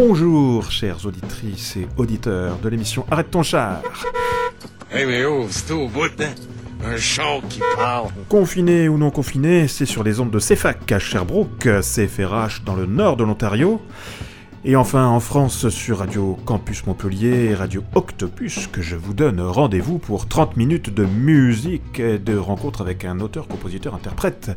[0.00, 3.82] Bonjour, chères auditrices et auditeurs de l'émission Arrête ton char.
[4.92, 6.34] Hey, mais oh, c'est au bout, hein?
[6.84, 8.06] Un char qui parle.
[8.28, 12.86] Confiné ou non confiné, c'est sur les ondes de CFAC à Sherbrooke, CFRH dans le
[12.86, 13.82] nord de l'Ontario,
[14.64, 19.40] et enfin en France sur Radio Campus Montpellier et Radio Octopus que je vous donne
[19.40, 24.50] rendez-vous pour 30 minutes de musique et de rencontre avec un auteur, compositeur, interprète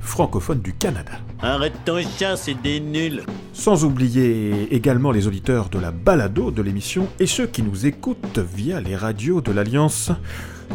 [0.00, 1.12] francophone du Canada.
[1.40, 3.22] Arrête ton chien, c'est des nuls.
[3.52, 8.38] Sans oublier également les auditeurs de la balado de l'émission et ceux qui nous écoutent
[8.38, 10.10] via les radios de l'Alliance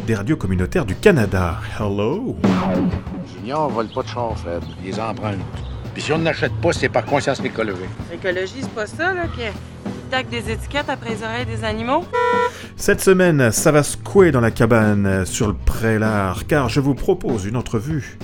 [0.06, 1.60] des radios communautaires du Canada.
[1.78, 2.36] Hello!
[3.34, 4.62] Junior vole pas de char, Fred.
[4.84, 5.67] Les emprunte.
[5.98, 7.90] Puis si on n'achète pas, c'est par conscience écologique.
[8.08, 9.42] L'écologie, c'est pas ça, là, qui
[10.08, 12.04] tac des étiquettes après les oreilles des animaux?
[12.76, 17.46] Cette semaine, ça va secouer dans la cabane sur le prélard, car je vous propose
[17.46, 18.16] une entrevue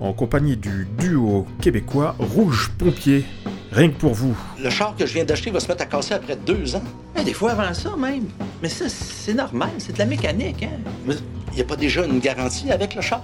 [0.00, 3.26] en compagnie du duo québécois Rouge Pompier.
[3.70, 4.34] Rien que pour vous.
[4.58, 6.82] Le char que je viens d'acheter va se mettre à casser après deux ans.
[7.18, 8.28] Eh, des fois avant ça même.
[8.62, 10.78] Mais ça, c'est normal, c'est de la mécanique, hein?
[11.04, 11.16] Mais
[11.52, 13.22] il n'y a pas déjà une garantie avec le char?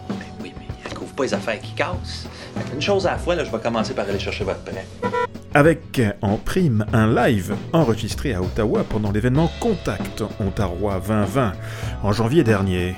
[1.16, 2.28] Pas les affaires qui cassent.
[2.70, 4.86] Qu'une chose à la fois, là, je vais commencer par aller chercher votre prêt.
[5.54, 11.52] Avec en prime un live enregistré à Ottawa pendant l'événement Contact Ontario 2020
[12.02, 12.94] en janvier dernier.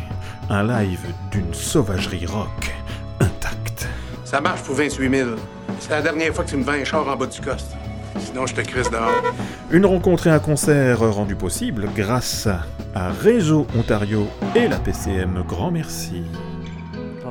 [0.50, 2.74] Un live d'une sauvagerie rock
[3.20, 3.86] intacte.
[4.24, 5.30] Ça marche pour 28 000.
[5.78, 7.76] C'est la dernière fois que tu me vends un char en bas du coste.
[8.18, 9.22] Sinon, je te crisse dehors.
[9.70, 12.48] Une rencontre et un concert rendu possible grâce
[12.94, 15.44] à Réseau Ontario et la PCM.
[15.46, 16.24] Grand merci.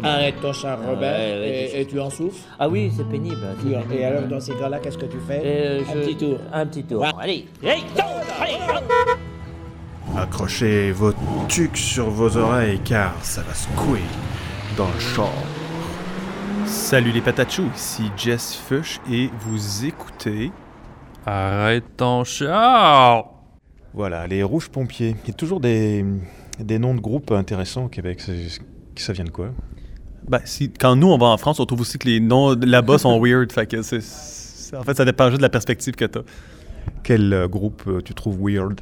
[0.03, 2.39] Arrête ton char, Robert, Ouais, ouais, et, je- et tu en souffles.
[2.59, 3.37] Ah oui, c'est pénible.
[3.91, 5.41] Et alors, dans ces cas-là, qu'est-ce que tu fais?
[5.43, 6.37] Euh, Un je- petit tour.
[6.53, 7.01] Un petit tour.
[7.01, 7.09] Ouais.
[7.19, 7.83] Allez, hey,
[8.39, 8.57] allez,
[10.17, 11.13] Accrochez vos
[11.47, 14.01] tucs sur vos oreilles car ça va secouer
[14.77, 15.31] dans le char.
[16.65, 20.51] Salut les patachous, ici Jess Fush et vous écoutez.
[21.25, 23.25] Arrête ton char!
[23.93, 25.15] Voilà, les rouges pompiers.
[25.23, 26.03] Il y a toujours des,
[26.59, 28.21] des noms de groupes intéressants au Québec.
[28.95, 29.49] Ça vient de quoi?
[30.27, 32.97] Ben, si, quand nous on va en France, on trouve aussi que les noms là-bas
[32.97, 33.51] sont weird.
[33.51, 36.21] Fait que c'est, c'est- en fait, ça dépend juste de la perspective que t'as.
[37.03, 38.81] Quel euh, groupe euh, tu trouves weird?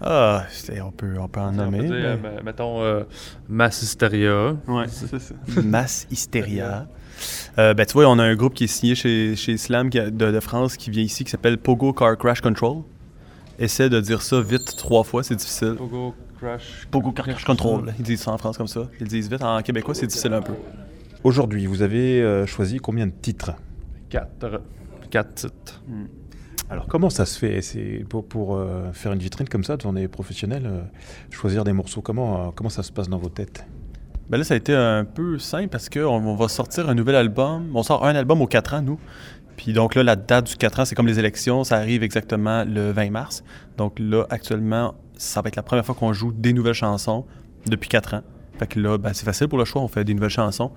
[0.00, 1.78] Ah, c'est- on peut, on peut en On nommer.
[1.80, 3.02] peut dire, mais- euh, mettons euh,
[3.48, 4.56] Mass Hysteria.
[4.66, 5.34] Ouais, c'est ça.
[5.62, 6.88] Mass Hysteria.
[7.58, 9.98] Euh, ben, tu vois, on a un groupe qui est signé chez, chez Slam qui
[9.98, 12.78] a- de, de France qui vient ici qui s'appelle Pogo Car Crash Control.
[13.58, 15.74] Essaie de dire ça vite trois fois, c'est difficile.
[15.76, 16.86] Pogo Crash.
[16.90, 17.92] Pogo Crash Control.
[17.98, 18.88] Ils disent ça en France comme ça.
[19.00, 19.42] Ils disent vite.
[19.42, 20.54] En québécois, c'est difficile un peu.
[21.22, 23.52] Aujourd'hui, vous avez euh, choisi combien de titres?
[24.08, 24.62] 4.
[25.10, 25.82] 4 titres.
[26.70, 27.60] Alors comment ça se fait?
[27.62, 30.82] C'est pour, pour euh, faire une vitrine comme ça devant des professionnels, euh,
[31.30, 33.66] choisir des morceaux, comment, euh, comment ça se passe dans vos têtes?
[34.28, 37.16] Ben là, ça a été un peu simple parce qu'on on va sortir un nouvel
[37.16, 37.72] album.
[37.74, 39.00] On sort un album aux 4 ans, nous.
[39.56, 41.64] Puis donc là, la date du 4 ans, c'est comme les élections.
[41.64, 43.42] Ça arrive exactement le 20 mars.
[43.76, 47.24] Donc là, actuellement, ça va être la première fois qu'on joue des nouvelles chansons
[47.66, 48.22] depuis 4 ans.
[48.58, 49.82] Fait que là, ben, c'est facile pour le choix.
[49.82, 50.70] On fait des nouvelles chansons.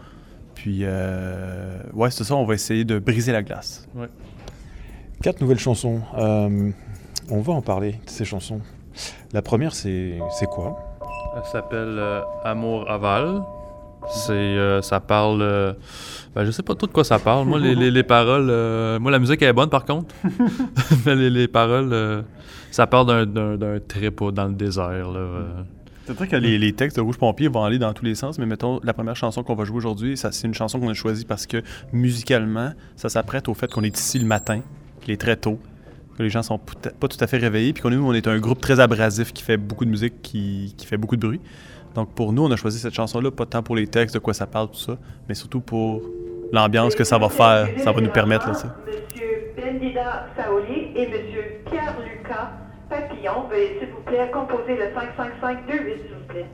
[0.56, 2.36] Puis, euh, ouais, c'est ça.
[2.36, 3.88] On va essayer de briser la glace.
[5.22, 6.02] Quatre nouvelles chansons.
[6.18, 6.70] Euh,
[7.30, 8.60] on va en parler de ces chansons.
[9.32, 10.78] La première, c'est c'est quoi?
[11.36, 13.42] Elle s'appelle euh, Amour Aval.
[14.10, 15.42] C'est, euh, ça parle.
[15.42, 15.74] euh,
[16.36, 17.48] ben, je sais pas trop de quoi ça parle.
[17.48, 18.50] Moi, les, les- les paroles.
[18.50, 20.14] euh, moi, la musique elle est bonne par contre.
[21.06, 22.22] Mais les, les paroles, euh,
[22.76, 25.12] ça parle d'un, d'un, d'un trip au- dans le désert.
[25.12, 25.44] Là, euh.
[26.06, 28.38] C'est vrai que les, les textes de Rouge Pompier vont aller dans tous les sens,
[28.38, 30.94] mais mettons, la première chanson qu'on va jouer aujourd'hui, ça, c'est une chanson qu'on a
[30.94, 31.62] choisie parce que
[31.94, 34.60] musicalement, ça s'apprête au fait qu'on est ici le matin,
[35.02, 35.60] qu'il est très tôt,
[36.18, 38.28] que les gens sont pas tout à fait réveillés, puis qu'on est, nous, on est
[38.28, 41.40] un groupe très abrasif qui fait beaucoup de musique, qui, qui fait beaucoup de bruit.
[41.96, 44.34] Donc pour nous, on a choisi cette chanson-là, pas tant pour les textes, de quoi
[44.34, 44.98] ça parle, tout ça,
[45.30, 46.02] mais surtout pour
[46.52, 48.48] l'ambiance que ça va faire, ça va nous permettre.
[48.48, 48.54] Là.
[48.54, 52.52] Monsieur Bendida Saoli et Monsieur Pierre-Lucas
[52.90, 56.46] Papillon, veuillez s'il vous plaît composer le 555-28, s'il vous plaît.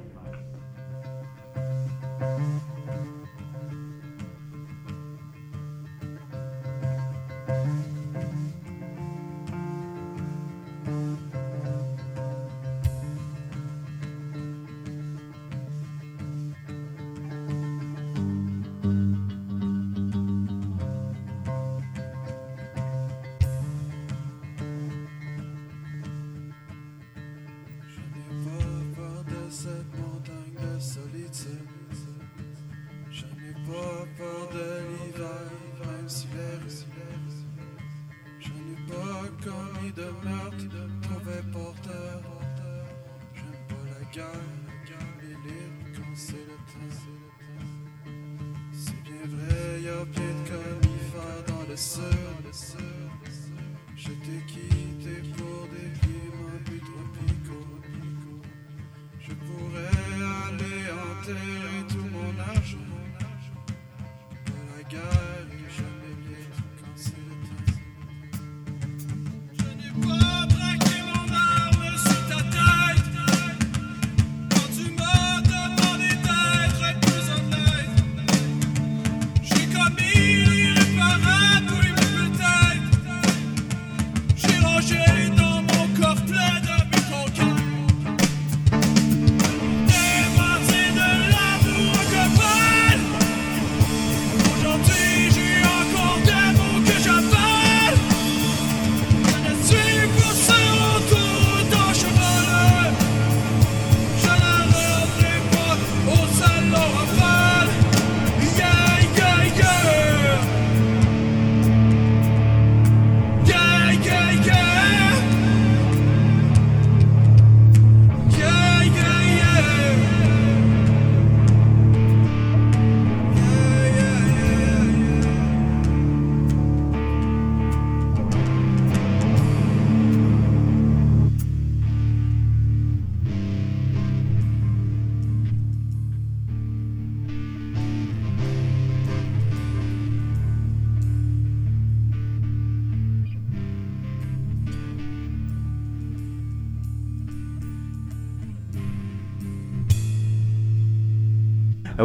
[54.20, 55.39] te quitter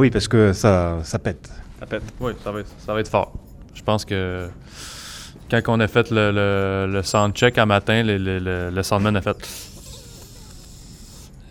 [0.05, 1.51] oui, parce que ça, ça pète.
[1.81, 2.03] Ça pète.
[2.21, 3.33] Oui, ça va, être, ça va être fort.
[3.73, 4.51] Je pense que
[5.51, 9.17] quand on a fait le, le, le soundcheck à matin, le, le, le, le soundman
[9.17, 9.37] a fait.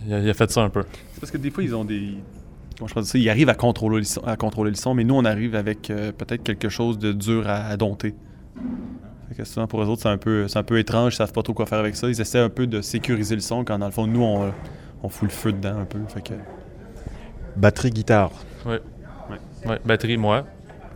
[0.06, 0.84] Il a, il a fait ça un peu.
[1.14, 2.14] C'est parce que des fois, ils ont des.
[2.78, 3.18] Comment je peux dire ça?
[3.18, 5.90] Ils arrivent à contrôler le son, à contrôler le son mais nous, on arrive avec
[5.90, 8.14] euh, peut-être quelque chose de dur à, à dompter.
[9.30, 11.32] Fait que souvent, pour eux autres, c'est un, peu, c'est un peu étrange, ils savent
[11.32, 12.08] pas trop quoi faire avec ça.
[12.08, 14.52] Ils essaient un peu de sécuriser le son quand, dans le fond, nous, on,
[15.02, 15.98] on fout le feu dedans un peu.
[16.06, 16.34] Fait que...
[17.56, 18.30] Batterie, guitare.
[18.66, 18.76] Oui.
[19.66, 20.44] Ouais, batterie, moi.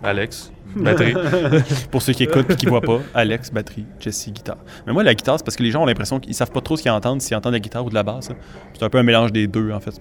[0.02, 0.52] Alex.
[0.76, 1.14] Batterie.
[1.90, 4.58] Pour ceux qui écoutent et qui voient pas, Alex, batterie, Jesse, guitare.
[4.86, 6.76] Mais moi, la guitare, c'est parce que les gens ont l'impression qu'ils savent pas trop
[6.76, 8.30] ce qu'ils entendent, s'ils entendent la guitare ou de la basse.
[8.30, 8.36] hein.
[8.74, 9.92] C'est un peu un mélange des deux, en fait.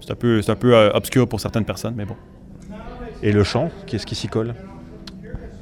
[0.00, 2.16] C'est un peu, c'est un peu euh, obscur pour certaines personnes, mais bon.
[3.22, 4.54] Et le chant, qu'est-ce qui s'y colle?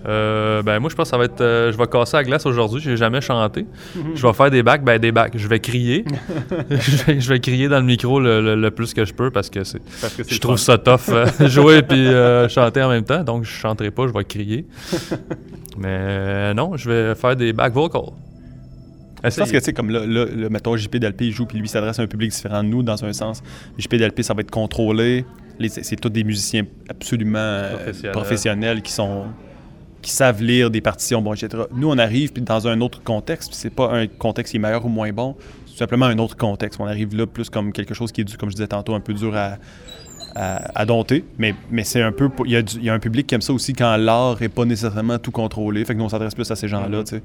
[0.08, 2.47] Euh, ben moi je pense que ça va être euh, je vais casser la glace
[2.47, 3.67] aujourd'hui, j'ai jamais chanté.
[4.14, 6.05] Je vais faire des bacs, ben des bacs, je vais crier.
[6.70, 9.31] je, vais, je vais crier dans le micro le, le- le plus que je peux
[9.31, 9.81] parce que c'est
[10.26, 13.91] je trouve ça tough euh, jouer puis euh, chanter en même temps, donc je chanterai
[13.91, 14.67] pas, je vais crier.
[15.79, 18.12] Mais non, je vais faire des back vocals.
[19.23, 20.00] Je pense que, tu sais, comme là,
[20.49, 23.05] mettons, JP Delpé, il joue, puis lui s'adresse à un public différent de nous, dans
[23.05, 23.43] un sens.
[23.76, 25.26] JP Delpé, ça va être contrôlé.
[25.69, 28.12] C'est tous des musiciens absolument Professionnels.
[28.12, 29.25] professionnels qui sont
[30.02, 31.64] qui savent lire des partitions, bon, etc.
[31.75, 34.85] Nous, on arrive puis dans un autre contexte, c'est pas un contexte qui est meilleur
[34.85, 35.37] ou moins bon,
[35.67, 36.81] c'est simplement un autre contexte.
[36.81, 39.00] On arrive là plus comme quelque chose qui est, du- comme je disais tantôt, un
[39.00, 39.56] peu dur à,
[40.35, 42.31] à, à dompter, mais, mais c'est un peu...
[42.47, 45.19] Il y, a y un public qui aime ça aussi quand l'art est pas nécessairement
[45.19, 47.23] tout contrôlé, fait que nous, on s'adresse plus à ces gens-là, tu sais.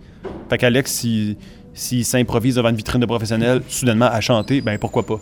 [0.50, 1.38] Fait qu'Alex, s'il
[1.74, 5.19] s'il s'improvise devant une vitrine de professionnels, soudainement à chanter, ben pourquoi pas?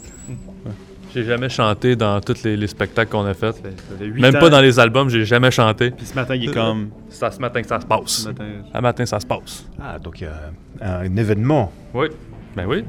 [1.13, 3.55] J'ai jamais chanté dans tous les, les spectacles qu'on a fait.
[3.99, 4.39] Même ans.
[4.39, 5.91] pas dans les albums, j'ai jamais chanté.
[5.91, 6.89] Puis ce matin, il est comme...
[7.09, 8.09] C'est à ce matin que ça se passe.
[8.09, 9.65] Ce matin- À matin, ça se passe.
[9.79, 10.51] Ah, donc il y a
[10.81, 11.71] un, événement.
[11.93, 12.07] Oui.
[12.55, 12.83] Ben oui.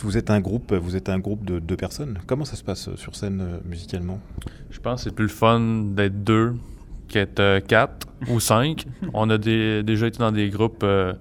[0.00, 2.18] Dites vous êtes un groupe, vous êtes un groupe de deux personnes.
[2.26, 4.18] Comment ça se passe euh, sur scène euh, musicalement?
[4.70, 6.54] Je pense que c'est plus le fun d'être deux
[7.08, 8.86] qu'être euh, quatre ou cinq.
[9.14, 11.12] On a des- déjà été dans des groupes euh,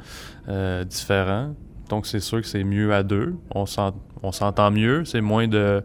[0.48, 1.54] euh, différents.
[1.90, 3.36] Donc, c'est sûr que c'est mieux à deux.
[3.56, 5.06] On s'en- on s'entend mieux.
[5.06, 5.82] C'est moins de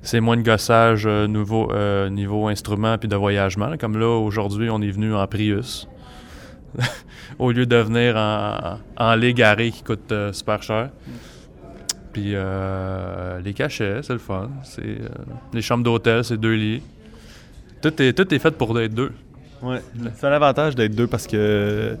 [0.00, 3.66] c'est moins de gossage euh, nouveau, euh, niveau instrument puis de voyagement.
[3.68, 3.76] là.
[3.76, 5.86] Comme là, aujourd'hui, on est venu en Prius.
[7.38, 10.90] Au lieu de venir en, en légaré qui coûte euh, super cher.
[12.12, 14.50] Puis euh, les cachets, c'est le fun.
[14.64, 15.08] C'est, euh,
[15.52, 16.82] les chambres d'hôtel, c'est deux lits.
[17.80, 19.12] Tout est, tout est fait pour être deux.
[19.62, 19.80] Ouais,
[20.16, 21.96] c'est un avantage d'être deux parce que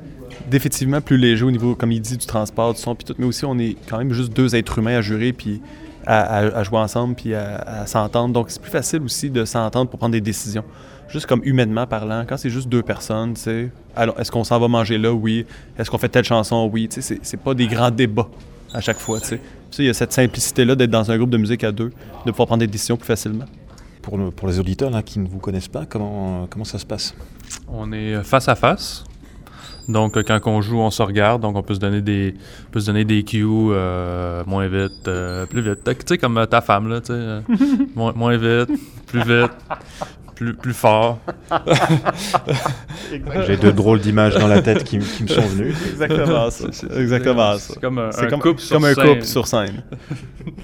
[0.50, 3.24] définitivement plus léger au niveau, comme il dit, du transport, du son, puis tout, mais
[3.24, 5.62] aussi on est quand même juste deux êtres humains à jurer, puis
[6.04, 8.34] à, jouer ensemble, puis à, à s'entendre.
[8.34, 10.64] Donc c'est plus facile aussi de s'entendre pour prendre des décisions.
[11.08, 13.70] Juste comme humainement parlant, quand c'est juste deux personnes, tu sais,
[14.18, 15.12] est-ce qu'on s'en va manger là?
[15.12, 15.46] Oui.
[15.78, 16.68] Est-ce qu'on fait telle chanson?
[16.72, 16.88] Oui.
[16.88, 18.28] Tu sais, c'est pas des grands débats
[18.72, 19.40] à chaque fois, tu sais.
[19.78, 21.90] Il y a cette simplicité-là d'être dans un groupe de musique à deux,
[22.26, 23.46] de pouvoir prendre des décisions plus facilement.
[24.02, 26.84] Pour, le- pour les auditeurs là, qui ne vous connaissent pas, comment, comment ça se
[26.86, 27.14] passe?
[27.68, 29.04] On est face à face.
[29.88, 31.42] Donc, euh, quand on joue, on se regarde.
[31.42, 32.34] Donc, on peut se donner des,
[32.68, 35.80] on peut se donner des cues euh, moins vite, euh, plus vite.
[35.84, 37.12] Tu sais, comme ta femme, là, tu sais.
[37.14, 37.40] euh,
[37.96, 38.70] moins, moins vite,
[39.06, 39.50] plus vite,
[40.42, 41.18] plus, plus fort.
[43.46, 45.74] J'ai deux drôles d'images dans la tête qui, me sont venues.
[45.92, 46.66] Exactement ça.
[46.72, 49.06] C'est- Exactement comme un- C'est un comme, couple sur comme un scène.
[49.06, 49.82] couple sur scène.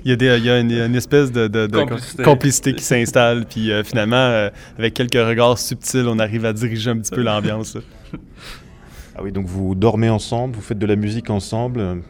[0.04, 2.22] Il y a, des, il y a une, une espèce de, de- de Complicité.
[2.22, 6.90] complicité qui s'installe, puis euh, finalement, euh, avec quelques regards subtils, on arrive à diriger
[6.90, 7.76] un petit peu l'ambiance.
[9.16, 12.02] Ah oui, donc vous dormez ensemble, vous faites de la musique ensemble.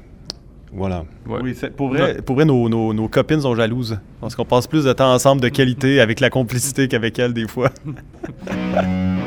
[0.72, 1.04] Voilà.
[1.26, 1.38] Ouais.
[1.42, 3.98] Oui, c'est- pour vrai, pour vrai nos, nos- nos copines sont jalouses.
[4.20, 7.46] Parce qu'on passe plus de temps ensemble de qualité avec la complicité qu'avec elles, des
[7.48, 7.70] fois.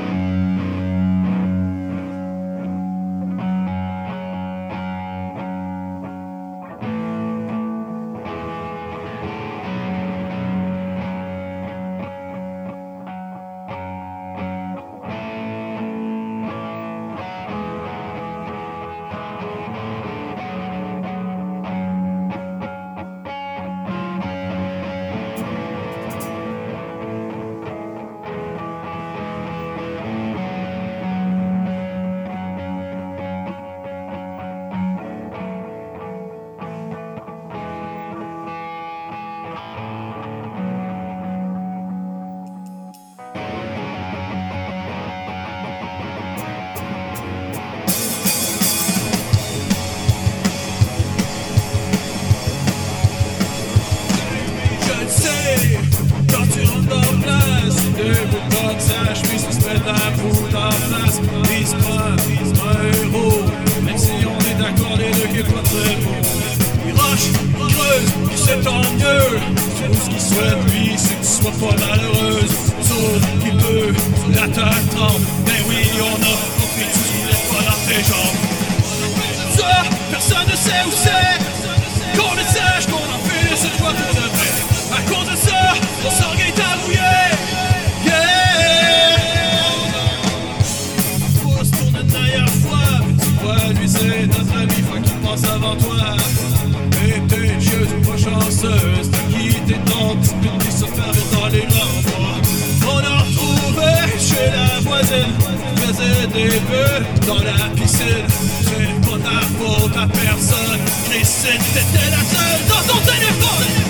[105.12, 105.51] la voisine.
[105.75, 108.25] Faisait des vœux dans la piscine.
[108.63, 110.80] C'est pas ta à personne.
[111.10, 113.80] Christine, t'étais la seule dans ton téléphone?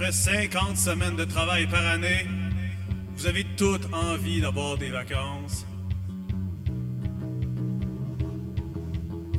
[0.00, 2.24] Après 50 semaines de travail par année,
[3.16, 5.66] vous avez toute envie d'avoir des vacances.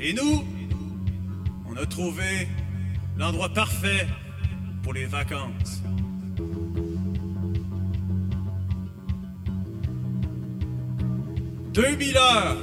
[0.01, 0.44] Et nous,
[1.82, 2.50] a trouvé
[3.18, 4.06] l'endroit parfait
[4.84, 5.82] pour les vacances.
[11.74, 12.58] «2000 heures!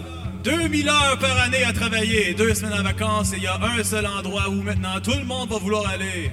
[0.45, 3.83] 2000 heures par année à travailler, deux semaines en vacances, et il y a un
[3.83, 6.31] seul endroit où maintenant tout le monde va vouloir aller.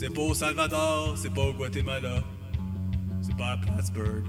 [0.00, 2.24] C'est pas au Salvador, c'est pas au Guatemala,
[3.20, 4.24] c'est pas à Plattsburgh.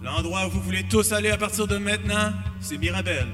[0.00, 3.26] L'endroit où vous voulez tous aller à partir de maintenant, c'est Mirabel.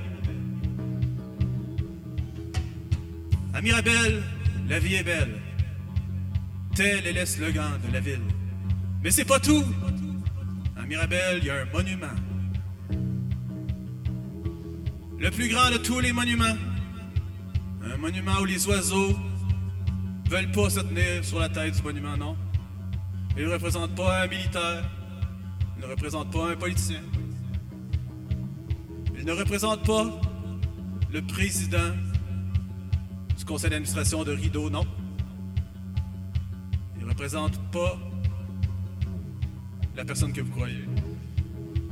[3.53, 4.23] À Mirabel,
[4.71, 5.39] la vie est belle.
[6.75, 8.23] Tel est le slogan de la ville.
[9.03, 9.65] Mais c'est pas tout.
[10.79, 12.07] À Mirabel, il y a un monument.
[15.19, 16.57] Le plus grand de tous les monuments.
[17.85, 19.15] Un monument où les oiseaux
[20.29, 22.37] veulent pas se tenir sur la tête du monument, non.
[23.37, 24.85] Il ne représente pas un militaire.
[25.77, 27.01] Il ne représente pas un politicien.
[29.17, 30.21] Il ne représente pas
[31.11, 31.95] le président
[33.37, 34.87] du conseil d'administration de Rideau, non.
[36.97, 37.99] Il ne représente pas
[39.97, 40.85] la personne que vous croyez.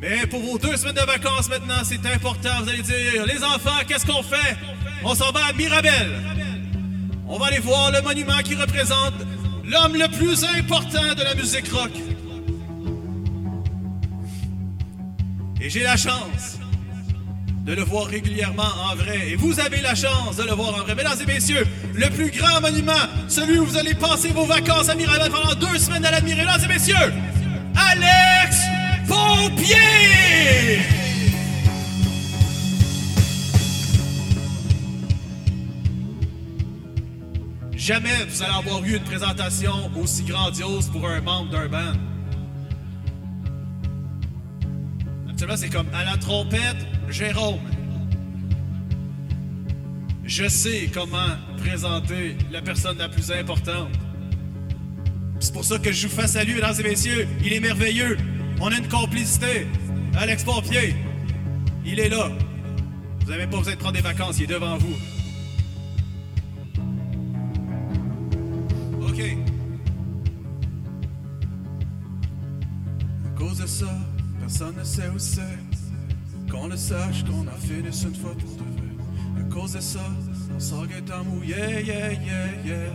[0.01, 2.63] Mais pour vos deux semaines de vacances maintenant, c'est important.
[2.63, 4.57] Vous allez dire, les enfants, qu'est-ce qu'on fait?
[5.03, 6.36] On s'en va à Mirabel.
[7.29, 9.15] On va aller voir le monument qui représente
[9.65, 11.91] l'homme le plus important de la musique rock.
[15.61, 16.59] Et j'ai la chance
[17.65, 19.31] de le voir régulièrement en vrai.
[19.31, 20.95] Et vous avez la chance de le voir en vrai.
[20.95, 22.93] Mesdames et messieurs, le plus grand monument,
[23.27, 26.43] celui où vous allez passer vos vacances à Mirabel pendant deux semaines à l'admirer.
[26.43, 27.13] Mesdames et messieurs,
[27.75, 28.57] Alex
[29.09, 30.96] Pompier!
[37.87, 41.93] Jamais vous allez avoir eu une présentation aussi grandiose pour un membre d'un band.
[45.29, 47.61] Habituellement, c'est comme à la trompette, Jérôme.
[50.25, 53.93] Je sais comment présenter la personne la plus importante.
[55.39, 57.29] C'est pour ça que je vous fais salut, mesdames et messieurs.
[57.45, 58.17] Il est merveilleux.
[58.61, 59.69] On a une complicité.
[60.19, 60.97] Alex Pompier,
[61.85, 62.33] il est là.
[63.21, 65.16] Vous n'avez pas besoin de prendre des vacances, il est devant vous.
[73.81, 73.95] Ça,
[74.41, 75.59] personne ne sait où c'est.
[76.51, 79.41] Qu'on le sache, qu'on a fini une fois pour de vrai.
[79.41, 80.01] À cause de ça,
[80.55, 80.87] on sort
[81.19, 82.93] en mouillé, yeah, yeah, yeah.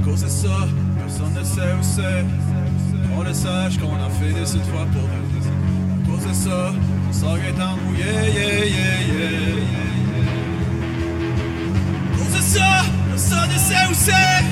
[0.00, 0.58] À cause de ça,
[0.98, 2.24] personne ne sait où c'est.
[3.14, 5.52] Qu'on le sache, qu'on a des cette fois pour de vrai.
[5.94, 6.72] À cause de ça,
[7.08, 9.95] on sort en mouillé, yeah, yeah, yeah.
[12.46, 14.44] Ça, personne ne sait où c'est.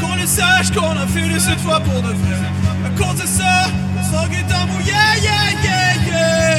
[0.00, 2.38] Qu'on le sache, qu'on a fait des cette fois pour de vrai.
[2.86, 6.50] À cause de ça, on sort en mouillé, yeah, yeah, yeah.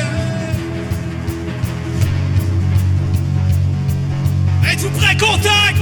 [4.71, 5.17] Êtes-vous prêts?
[5.17, 5.77] Contact!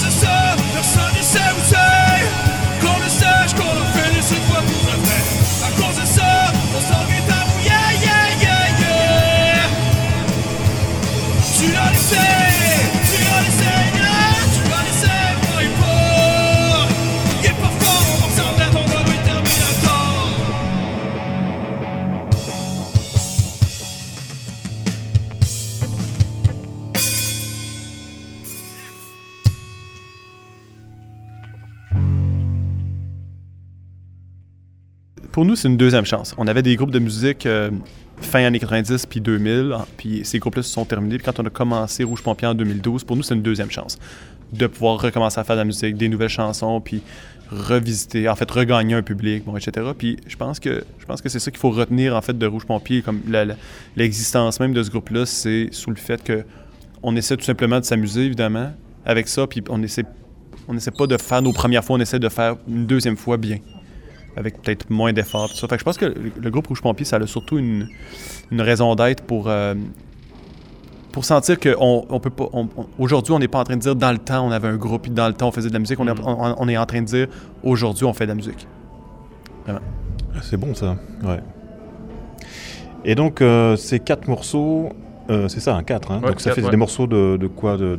[0.00, 0.06] De
[0.74, 2.20] personne ne sait où c'est!
[2.80, 3.81] Qu'on le sache, qu'on
[35.42, 36.36] Pour nous, c'est une deuxième chance.
[36.38, 37.68] On avait des groupes de musique euh,
[38.20, 41.16] fin années 90 puis 2000, hein, puis ces groupes-là se sont terminés.
[41.18, 43.98] Puis quand on a commencé Rouge Pompier en 2012, pour nous, c'est une deuxième chance
[44.52, 47.02] de pouvoir recommencer à faire de la musique, des nouvelles chansons, puis
[47.50, 49.84] revisiter, en fait, regagner un public, bon, etc.
[49.98, 52.46] Puis je pense que je pense que c'est ça qu'il faut retenir en fait de
[52.46, 53.20] Rouge Pompier, comme
[53.96, 56.44] l'existence même de ce groupe-là, c'est sous le fait que
[57.02, 58.70] on essaie tout simplement de s'amuser évidemment
[59.04, 60.04] avec ça, puis on essaie
[60.68, 63.38] on essaie pas de faire nos premières fois, on essaie de faire une deuxième fois
[63.38, 63.58] bien
[64.36, 65.50] avec peut-être moins d'efforts.
[65.50, 65.68] tout ça.
[65.68, 67.88] Fait que je pense que le, le groupe Rouge Pompier, ça a surtout une,
[68.50, 69.74] une raison d'être pour, euh,
[71.12, 72.46] pour sentir qu'on on peut pas.
[72.52, 74.68] on- on- Aujourd'hui, on n'est pas en train de dire dans le temps, on avait
[74.68, 76.00] un groupe, puis dans le temps, on faisait de la musique.
[76.00, 77.28] On, est, on- on est en train de dire
[77.62, 78.66] aujourd'hui, on fait de la musique.
[79.64, 79.80] Vraiment.
[80.42, 81.40] C'est bon ça, ouais.
[83.04, 84.90] Et donc euh, ces quatre morceaux,
[85.28, 86.70] euh, c'est ça, un 4, hein Ouais, donc ça quatre, fait ouais.
[86.70, 87.96] des morceaux de, de quoi De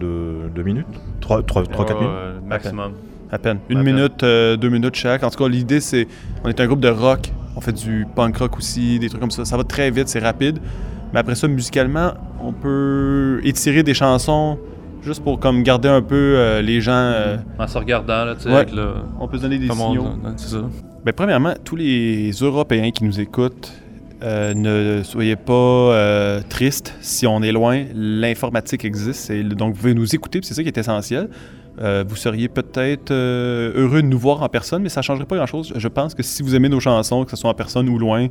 [0.54, 0.88] 2 minutes?
[1.22, 2.10] 3, 3, 4 Ouais, minutes?
[2.41, 2.93] ouais, maximum.
[3.34, 3.58] À peine.
[3.69, 3.96] Une À peine.
[3.96, 5.24] minute, euh, deux minutes chaque.
[5.24, 6.08] En tout cas, l'idée, c'est.
[6.43, 9.30] On est un groupe de rock On fait du punk rock aussi, des trucs comme
[9.32, 9.43] ça.
[9.46, 10.58] Ça va très vite, c'est rapide.
[11.13, 14.58] Mais après ça, musicalement, on peut étirer des chansons
[15.04, 16.91] juste pour comme garder un peu euh, les gens.
[16.93, 18.56] euh, En se regardant, là, tu sais, Ouais.
[18.56, 20.02] avec le- On peut donner des signaux.
[20.04, 20.63] ouais, c'est ça.
[21.06, 23.72] Ben, premièrement, tous les Européens qui nous écoutent,
[24.24, 27.84] euh, ne soyez pas euh, tristes si on est loin.
[27.93, 31.30] L'informatique existe, et donc vous pouvez nous écouter, c'est ça qui est essentiel.
[31.81, 35.25] Euh, vous seriez peut-être euh, heureux de nous voir en personne, mais ça ne changerait
[35.25, 35.73] pas grand-chose.
[35.75, 38.27] Je pense que si vous aimez nos chansons, que ce soit en personne ou loin,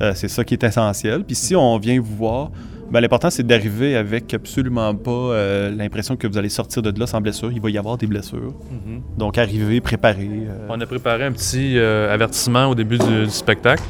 [0.00, 1.24] euh, c'est ça qui est essentiel.
[1.24, 2.50] Puis si on vient vous voir,
[2.90, 7.20] ben, l'important c'est d'arriver avec absolument pas l'impression que vous allez sortir de là sans
[7.20, 7.50] blessure.
[7.50, 8.54] Il va y avoir des blessures.
[8.70, 9.02] Mhm.
[9.18, 10.46] Donc arrivez, préparez.
[10.68, 13.82] On a préparé un petit avertissement au début du, du spectacle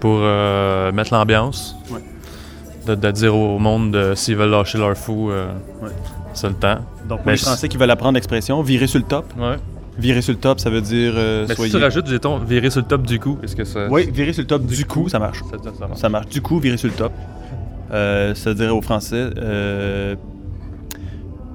[0.00, 0.18] pour
[0.92, 1.76] mettre l'ambiance.
[2.86, 5.30] De, de dire au monde s'ils veulent lâcher leur fou.
[6.34, 6.78] C'est le temps.
[7.08, 9.32] Donc, les Français qui veulent apprendre l'expression, virer sur le top.
[9.38, 9.56] Ouais.
[9.98, 11.70] Virer sur le top, ça veut dire euh, Mais soyez...
[11.70, 13.88] si tu rajoutes, disons, virer sur le top du coup, est-ce que ça.
[13.90, 15.42] Oui, virer sur le top du, coup, ça marche.
[15.50, 16.00] Ça, ça marche.
[16.00, 16.26] Ça marche.
[16.28, 17.12] Du coup, virer sur le top.
[17.92, 20.14] Euh, ça veut dire aux Français, euh,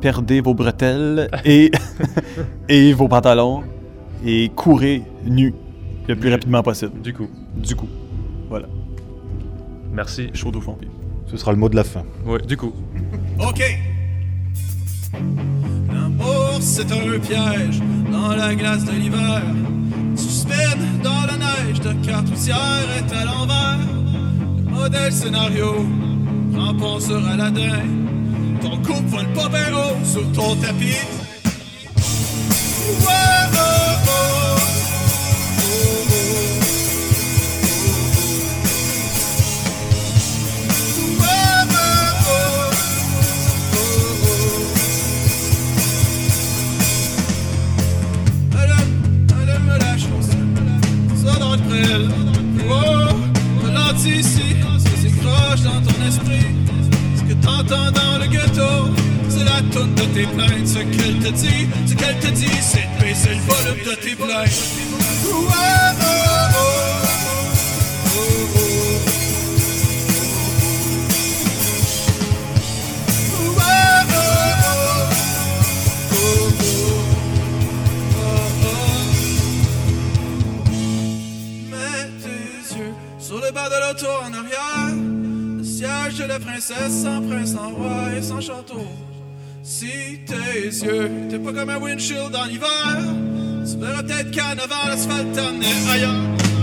[0.01, 1.71] perdez vos bretelles et,
[2.69, 3.63] et vos pantalons
[4.25, 5.53] et courez nus
[6.07, 7.01] le plus rapidement possible.
[7.01, 7.29] Du coup.
[7.55, 7.87] Du coup.
[8.49, 8.67] Voilà.
[9.91, 10.29] Merci.
[10.33, 10.77] Chaud au fond.
[11.25, 12.03] Ce sera le mot de la fin.
[12.25, 12.73] Oui, du coup.
[13.39, 13.63] Ok.
[16.61, 19.41] C'est un piège dans la glace de l'hiver.
[20.15, 23.79] Tu spins dans la neige, ta carte routière est à l'envers.
[24.65, 25.85] Le modèle scénario,
[26.55, 27.83] rampant sur Aladdin.
[28.61, 30.97] Ton couple vole pas bien haut sur ton tapis.
[33.01, 33.44] Ouais,
[51.57, 52.09] prêle.
[52.69, 56.47] Oh, ralentis ici, ça s'écroche dans ton esprit.
[57.17, 58.91] Ce que t'entends dans le ghetto,
[59.29, 60.67] c'est la tonne de tes plaintes.
[60.67, 64.15] Ce qu'elle te dit, ce qu'elle te dit, c'est de baisser le volume de tes
[64.15, 64.63] plaintes.
[65.25, 66.34] Ouais,
[83.69, 84.95] de l'auto en arrière.
[85.57, 88.85] Le siège de la princesse sans prince, sans roi et sans château.
[89.63, 92.97] Si tes yeux étaient pas comme un windshield en hiver,
[93.65, 96.54] tu verras peut-être qu'en avant l'asphalte t'emmenait ailleurs.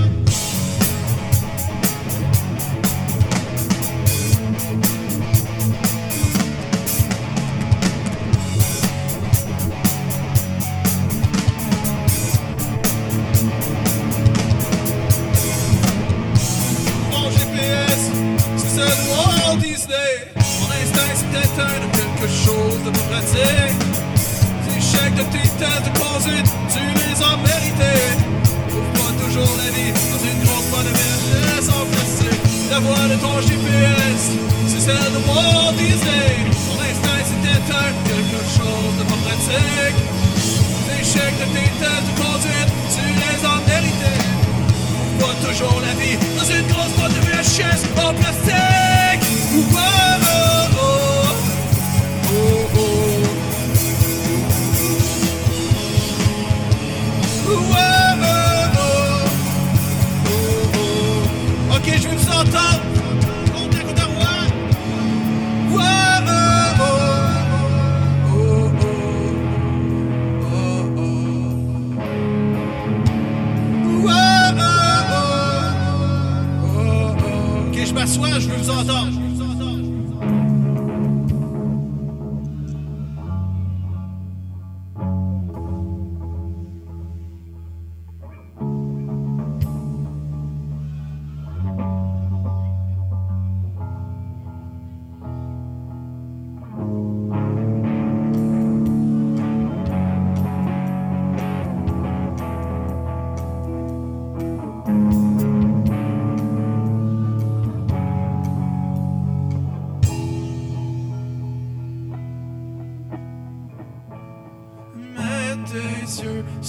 [62.42, 62.82] Ok, je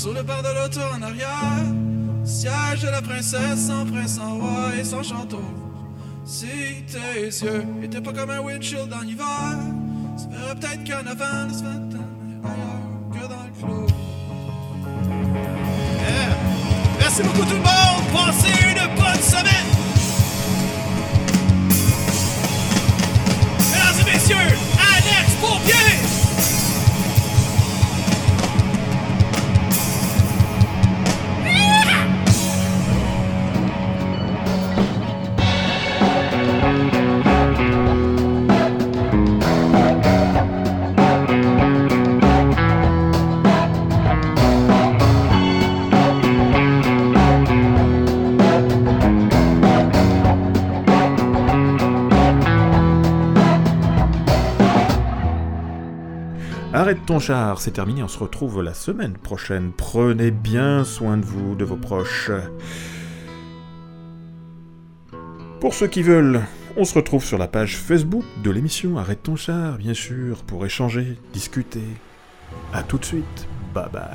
[0.03, 1.63] sur le bar de l'auto en arrière.
[2.25, 5.41] Siège de la princesse sans prince, sans roi et sans château.
[6.25, 9.55] Si tes yeux étaient pas comme un windshield en hiver,
[10.17, 13.87] tu peut-être qu'en avant, sphinx est ailleurs que dans le clos.
[16.09, 16.35] Yeah.
[16.99, 18.03] Merci beaucoup tout le monde.
[18.13, 18.72] Passez
[57.05, 59.71] ton char, c'est terminé, on se retrouve la semaine prochaine.
[59.75, 62.31] Prenez bien soin de vous, de vos proches.
[65.59, 66.41] Pour ceux qui veulent,
[66.77, 70.65] on se retrouve sur la page Facebook de l'émission Arrête ton char, bien sûr, pour
[70.65, 71.83] échanger, discuter.
[72.73, 74.11] A tout de suite, bye bye.